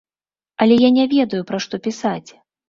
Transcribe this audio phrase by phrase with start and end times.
[0.65, 2.29] Але я не ведаю, пра што пісаць.